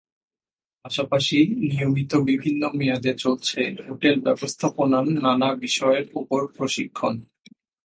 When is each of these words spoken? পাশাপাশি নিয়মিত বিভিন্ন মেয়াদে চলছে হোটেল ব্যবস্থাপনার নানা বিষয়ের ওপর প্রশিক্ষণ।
পাশাপাশি 0.85 1.37
নিয়মিত 1.69 2.11
বিভিন্ন 2.29 2.61
মেয়াদে 2.73 3.13
চলছে 3.13 3.59
হোটেল 3.87 4.15
ব্যবস্থাপনার 4.21 5.05
নানা 5.23 5.49
বিষয়ের 5.55 6.05
ওপর 6.15 6.41
প্রশিক্ষণ। 6.57 7.13